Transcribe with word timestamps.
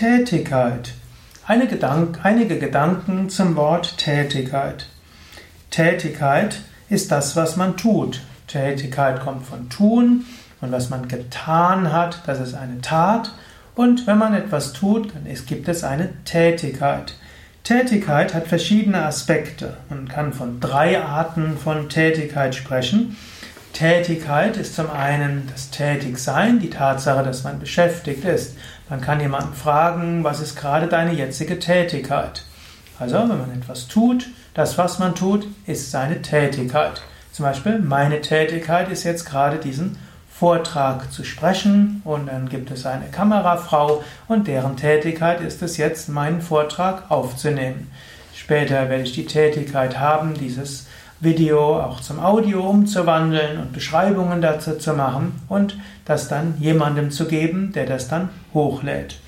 Tätigkeit. 0.00 0.94
Eine 1.46 1.66
Gedank 1.66 2.20
einige 2.22 2.58
Gedanken 2.58 3.28
zum 3.28 3.54
Wort 3.54 3.98
Tätigkeit. 3.98 4.86
Tätigkeit 5.68 6.62
ist 6.88 7.12
das, 7.12 7.36
was 7.36 7.58
man 7.58 7.76
tut. 7.76 8.22
Tätigkeit 8.46 9.20
kommt 9.20 9.44
von 9.44 9.68
tun 9.68 10.24
und 10.62 10.72
was 10.72 10.88
man 10.88 11.06
getan 11.06 11.92
hat, 11.92 12.22
das 12.26 12.40
ist 12.40 12.54
eine 12.54 12.80
Tat. 12.80 13.34
Und 13.74 14.06
wenn 14.06 14.16
man 14.16 14.32
etwas 14.32 14.72
tut, 14.72 15.12
dann 15.14 15.26
gibt 15.44 15.68
es 15.68 15.84
eine 15.84 16.08
Tätigkeit. 16.24 17.16
Tätigkeit 17.62 18.32
hat 18.32 18.46
verschiedene 18.46 19.04
Aspekte. 19.04 19.76
Man 19.90 20.08
kann 20.08 20.32
von 20.32 20.60
drei 20.60 20.98
Arten 20.98 21.58
von 21.58 21.90
Tätigkeit 21.90 22.54
sprechen. 22.54 23.18
Tätigkeit 23.72 24.56
ist 24.56 24.74
zum 24.74 24.90
einen 24.90 25.48
das 25.52 25.70
Tätigsein, 25.70 26.58
die 26.58 26.70
Tatsache, 26.70 27.22
dass 27.22 27.44
man 27.44 27.60
beschäftigt 27.60 28.24
ist. 28.24 28.56
Man 28.88 29.00
kann 29.00 29.20
jemanden 29.20 29.54
fragen, 29.54 30.24
was 30.24 30.40
ist 30.40 30.56
gerade 30.56 30.86
deine 30.86 31.12
jetzige 31.12 31.58
Tätigkeit? 31.58 32.44
Also, 32.98 33.16
wenn 33.16 33.38
man 33.38 33.52
etwas 33.56 33.88
tut, 33.88 34.28
das, 34.54 34.76
was 34.76 34.98
man 34.98 35.14
tut, 35.14 35.46
ist 35.66 35.90
seine 35.90 36.22
Tätigkeit. 36.22 37.02
Zum 37.32 37.44
Beispiel, 37.44 37.78
meine 37.78 38.20
Tätigkeit 38.20 38.90
ist 38.90 39.04
jetzt 39.04 39.24
gerade 39.24 39.58
diesen 39.58 39.96
Vortrag 40.30 41.12
zu 41.12 41.22
sprechen 41.22 42.00
und 42.04 42.26
dann 42.26 42.48
gibt 42.48 42.70
es 42.70 42.86
eine 42.86 43.06
Kamerafrau 43.06 44.02
und 44.26 44.48
deren 44.48 44.76
Tätigkeit 44.76 45.40
ist 45.40 45.62
es 45.62 45.76
jetzt, 45.76 46.08
meinen 46.08 46.40
Vortrag 46.40 47.10
aufzunehmen. 47.10 47.90
Später 48.34 48.88
werde 48.88 49.02
ich 49.02 49.12
die 49.12 49.26
Tätigkeit 49.26 49.98
haben, 49.98 50.34
dieses 50.34 50.86
Video 51.20 51.78
auch 51.80 52.00
zum 52.00 52.18
Audio 52.18 52.62
umzuwandeln 52.62 53.58
und 53.58 53.72
Beschreibungen 53.72 54.40
dazu 54.40 54.78
zu 54.78 54.94
machen 54.94 55.32
und 55.48 55.76
das 56.06 56.28
dann 56.28 56.54
jemandem 56.58 57.10
zu 57.10 57.26
geben, 57.26 57.72
der 57.72 57.84
das 57.84 58.08
dann 58.08 58.30
hochlädt. 58.54 59.20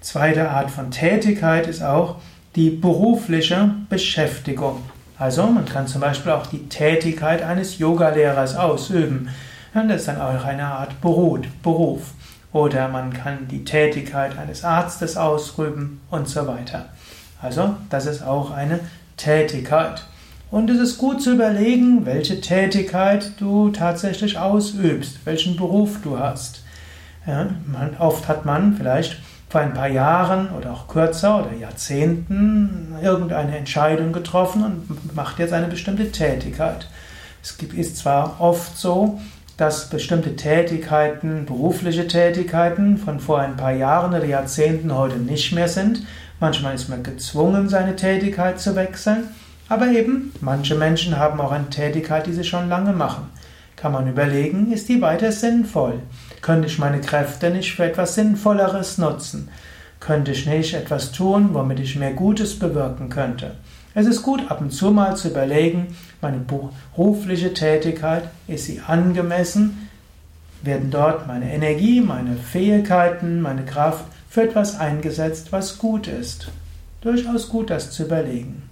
Zweite 0.00 0.50
Art 0.50 0.70
von 0.70 0.90
Tätigkeit 0.90 1.66
ist 1.66 1.82
auch 1.82 2.16
die 2.54 2.70
berufliche 2.70 3.70
Beschäftigung. 3.90 4.80
Also 5.18 5.46
man 5.46 5.66
kann 5.66 5.86
zum 5.86 6.00
Beispiel 6.00 6.32
auch 6.32 6.46
die 6.46 6.68
Tätigkeit 6.68 7.42
eines 7.42 7.78
Yogalehrers 7.78 8.56
ausüben. 8.56 9.28
Das 9.74 9.84
ist 9.94 10.08
dann 10.08 10.20
auch 10.20 10.44
eine 10.44 10.64
Art 10.64 11.02
Beruf. 11.02 12.14
Oder 12.52 12.88
man 12.88 13.12
kann 13.12 13.46
die 13.50 13.64
Tätigkeit 13.64 14.38
eines 14.38 14.64
Arztes 14.64 15.18
ausüben 15.18 16.00
und 16.10 16.28
so 16.28 16.46
weiter. 16.46 16.86
Also 17.42 17.74
das 17.90 18.06
ist 18.06 18.22
auch 18.22 18.50
eine 18.52 18.80
Tätigkeit. 19.18 20.06
Und 20.50 20.70
es 20.70 20.78
ist 20.78 20.98
gut 20.98 21.20
zu 21.20 21.32
überlegen, 21.32 22.06
welche 22.06 22.40
Tätigkeit 22.40 23.32
du 23.38 23.70
tatsächlich 23.70 24.38
ausübst, 24.38 25.18
welchen 25.24 25.56
Beruf 25.56 25.98
du 26.02 26.18
hast. 26.18 26.62
Ja, 27.26 27.48
man, 27.66 27.96
oft 27.98 28.28
hat 28.28 28.44
man 28.44 28.74
vielleicht 28.74 29.18
vor 29.48 29.60
ein 29.60 29.74
paar 29.74 29.88
Jahren 29.88 30.50
oder 30.50 30.72
auch 30.72 30.86
kürzer 30.86 31.40
oder 31.40 31.56
Jahrzehnten 31.56 32.94
irgendeine 33.02 33.56
Entscheidung 33.56 34.12
getroffen 34.12 34.64
und 34.64 35.16
macht 35.16 35.40
jetzt 35.40 35.52
eine 35.52 35.66
bestimmte 35.66 36.12
Tätigkeit. 36.12 36.88
Es 37.42 37.56
ist 37.74 37.96
zwar 37.96 38.40
oft 38.40 38.78
so, 38.78 39.20
dass 39.56 39.88
bestimmte 39.88 40.36
Tätigkeiten, 40.36 41.46
berufliche 41.46 42.06
Tätigkeiten 42.06 42.98
von 42.98 43.18
vor 43.18 43.40
ein 43.40 43.56
paar 43.56 43.72
Jahren 43.72 44.14
oder 44.14 44.24
Jahrzehnten 44.24 44.94
heute 44.94 45.16
nicht 45.16 45.52
mehr 45.52 45.68
sind. 45.68 46.02
Manchmal 46.38 46.74
ist 46.74 46.88
man 46.88 47.02
gezwungen, 47.02 47.68
seine 47.68 47.96
Tätigkeit 47.96 48.60
zu 48.60 48.76
wechseln. 48.76 49.28
Aber 49.68 49.88
eben, 49.88 50.32
manche 50.40 50.76
Menschen 50.76 51.18
haben 51.18 51.40
auch 51.40 51.50
eine 51.50 51.70
Tätigkeit, 51.70 52.26
die 52.26 52.32
sie 52.32 52.44
schon 52.44 52.68
lange 52.68 52.92
machen. 52.92 53.30
Kann 53.74 53.92
man 53.92 54.08
überlegen, 54.08 54.72
ist 54.72 54.88
die 54.88 55.02
weiter 55.02 55.32
sinnvoll? 55.32 56.00
Könnte 56.40 56.68
ich 56.68 56.78
meine 56.78 57.00
Kräfte 57.00 57.50
nicht 57.50 57.74
für 57.74 57.84
etwas 57.84 58.14
Sinnvolleres 58.14 58.98
nutzen? 58.98 59.48
Könnte 59.98 60.30
ich 60.30 60.46
nicht 60.46 60.74
etwas 60.74 61.12
tun, 61.12 61.50
womit 61.52 61.80
ich 61.80 61.96
mehr 61.96 62.12
Gutes 62.12 62.58
bewirken 62.58 63.08
könnte? 63.08 63.56
Es 63.94 64.06
ist 64.06 64.22
gut, 64.22 64.50
ab 64.50 64.60
und 64.60 64.70
zu 64.70 64.90
mal 64.92 65.16
zu 65.16 65.28
überlegen, 65.28 65.96
meine 66.20 66.38
berufliche 66.38 67.52
Tätigkeit, 67.54 68.24
ist 68.46 68.66
sie 68.66 68.80
angemessen? 68.86 69.88
Werden 70.62 70.90
dort 70.90 71.26
meine 71.26 71.52
Energie, 71.52 72.00
meine 72.00 72.36
Fähigkeiten, 72.36 73.40
meine 73.40 73.64
Kraft 73.64 74.04
für 74.28 74.42
etwas 74.42 74.78
eingesetzt, 74.78 75.48
was 75.50 75.78
gut 75.78 76.06
ist? 76.06 76.48
Durchaus 77.00 77.48
gut, 77.48 77.70
das 77.70 77.90
zu 77.90 78.04
überlegen. 78.04 78.68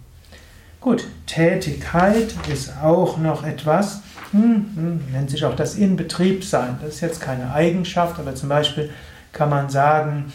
Gut, 0.85 1.07
Tätigkeit 1.27 2.35
ist 2.53 2.75
auch 2.83 3.17
noch 3.17 3.43
etwas, 3.43 4.03
hm, 4.33 4.67
hm, 4.75 5.01
nennt 5.13 5.31
sich 5.31 5.43
auch 5.47 5.57
das 5.57 5.77
Inbetriebsein. 5.77 6.77
Das 6.83 6.97
ist 6.97 7.01
jetzt 7.01 7.23
keine 7.23 7.55
Eigenschaft, 7.55 8.19
aber 8.19 8.35
zum 8.35 8.51
Beispiel 8.51 8.91
kann 9.33 9.49
man 9.49 9.71
sagen, 9.71 10.31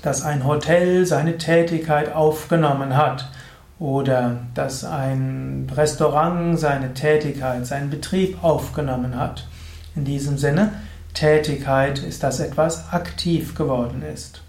dass 0.00 0.22
ein 0.22 0.46
Hotel 0.46 1.04
seine 1.04 1.36
Tätigkeit 1.36 2.14
aufgenommen 2.14 2.96
hat 2.96 3.28
oder 3.78 4.38
dass 4.54 4.84
ein 4.84 5.70
Restaurant 5.76 6.58
seine 6.58 6.94
Tätigkeit, 6.94 7.66
seinen 7.66 7.90
Betrieb 7.90 8.42
aufgenommen 8.42 9.18
hat. 9.18 9.46
In 9.94 10.06
diesem 10.06 10.38
Sinne, 10.38 10.72
Tätigkeit 11.12 11.98
ist, 11.98 12.22
dass 12.22 12.40
etwas 12.40 12.90
aktiv 12.90 13.54
geworden 13.54 14.02
ist. 14.14 14.40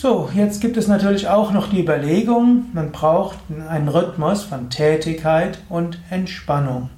So, 0.00 0.30
jetzt 0.32 0.60
gibt 0.60 0.76
es 0.76 0.86
natürlich 0.86 1.26
auch 1.26 1.50
noch 1.50 1.70
die 1.70 1.80
Überlegung, 1.80 2.66
man 2.72 2.92
braucht 2.92 3.36
einen 3.68 3.88
Rhythmus 3.88 4.44
von 4.44 4.70
Tätigkeit 4.70 5.58
und 5.68 5.98
Entspannung. 6.08 6.90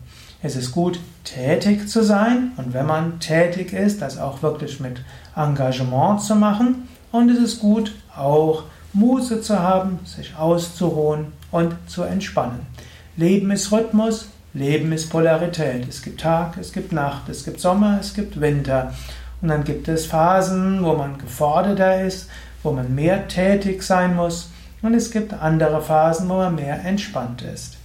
Es 0.43 0.55
ist 0.55 0.73
gut, 0.73 1.01
tätig 1.25 1.89
zu 1.89 2.05
sein 2.05 2.53
und 2.59 2.75
wenn 2.75 2.85
man 2.85 3.19
tätig 3.19 3.73
ist, 3.73 4.03
das 4.03 4.19
auch 4.19 4.43
wirklich 4.43 4.81
mit 4.81 5.01
Engagement 5.35 6.21
zu 6.21 6.37
machen. 6.37 6.89
Und 7.11 7.31
es 7.31 7.39
ist 7.39 7.61
gut, 7.61 7.95
auch 8.15 8.65
Muße 8.93 9.41
zu 9.41 9.59
haben, 9.59 10.01
sich 10.05 10.37
auszuruhen 10.37 11.29
und 11.51 11.75
zu 11.87 12.03
entspannen. 12.03 12.67
Leben 13.17 13.51
ist 13.51 13.73
Rhythmus, 13.73 14.29
Leben 14.53 14.93
ist 14.93 15.09
Polarität. 15.09 15.89
Es 15.89 16.03
gibt 16.03 16.21
Tag, 16.21 16.59
es 16.61 16.71
gibt 16.71 16.93
Nacht, 16.93 17.31
es 17.31 17.47
gibt 17.47 17.61
Sommer, 17.61 17.97
es 17.99 18.13
gibt 18.13 18.39
Winter. 18.43 18.93
Und 19.43 19.49
dann 19.49 19.65
gibt 19.65 19.89
es 19.89 20.07
Phasen, 20.07 20.85
wo 20.85 20.95
man 20.95 21.19
geforderter 21.19 22.03
ist 22.03 22.29
wo 22.63 22.73
man 22.73 22.95
mehr 22.95 23.29
tätig 23.29 23.83
sein 23.83 24.15
muss 24.17 24.51
und 24.83 24.95
es 24.95 25.11
gibt 25.11 25.33
andere 25.33 25.83
Phasen, 25.83 26.29
wo 26.29 26.35
man 26.35 26.55
mehr 26.55 26.85
entspannt 26.85 27.43
ist. 27.43 27.77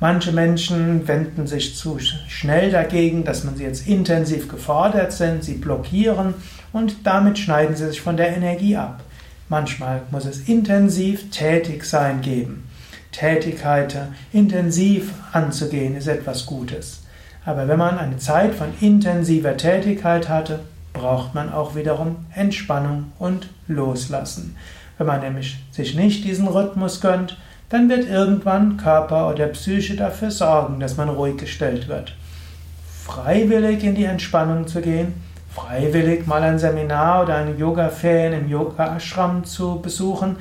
Manche 0.00 0.32
Menschen 0.32 1.06
wenden 1.06 1.46
sich 1.46 1.76
zu 1.76 1.98
schnell 1.98 2.70
dagegen, 2.70 3.24
dass 3.24 3.44
man 3.44 3.56
sie 3.56 3.64
jetzt 3.64 3.86
intensiv 3.86 4.48
gefordert 4.48 5.12
sind, 5.12 5.44
sie 5.44 5.54
blockieren 5.54 6.34
und 6.72 7.06
damit 7.06 7.38
schneiden 7.38 7.76
sie 7.76 7.86
sich 7.86 8.00
von 8.00 8.16
der 8.16 8.36
Energie 8.36 8.76
ab. 8.76 9.02
Manchmal 9.48 10.02
muss 10.10 10.24
es 10.24 10.48
intensiv 10.48 11.30
tätig 11.30 11.84
sein 11.84 12.20
geben. 12.20 12.68
Tätigkeit 13.12 13.96
intensiv 14.32 15.12
anzugehen 15.32 15.94
ist 15.94 16.08
etwas 16.08 16.46
Gutes. 16.46 17.02
Aber 17.44 17.68
wenn 17.68 17.78
man 17.78 17.98
eine 17.98 18.16
Zeit 18.16 18.54
von 18.54 18.68
intensiver 18.80 19.56
Tätigkeit 19.56 20.28
hatte, 20.28 20.60
braucht 21.02 21.34
man 21.34 21.52
auch 21.52 21.74
wiederum 21.74 22.24
Entspannung 22.32 23.10
und 23.18 23.48
Loslassen. 23.66 24.56
Wenn 24.98 25.08
man 25.08 25.20
nämlich 25.20 25.58
sich 25.72 25.96
nicht 25.96 26.24
diesen 26.24 26.46
Rhythmus 26.46 27.00
gönnt, 27.00 27.38
dann 27.70 27.88
wird 27.88 28.08
irgendwann 28.08 28.76
Körper 28.76 29.28
oder 29.28 29.48
Psyche 29.48 29.96
dafür 29.96 30.30
sorgen, 30.30 30.78
dass 30.78 30.96
man 30.96 31.08
ruhig 31.08 31.38
gestellt 31.38 31.88
wird. 31.88 32.14
Freiwillig 33.04 33.82
in 33.82 33.96
die 33.96 34.04
Entspannung 34.04 34.68
zu 34.68 34.80
gehen, 34.80 35.14
freiwillig 35.52 36.28
mal 36.28 36.42
ein 36.44 36.60
Seminar 36.60 37.24
oder 37.24 37.34
eine 37.34 37.56
Yoga-Ferien 37.56 38.44
im 38.44 38.48
Yoga-Ashram 38.48 39.44
zu 39.44 39.80
besuchen, 39.82 40.36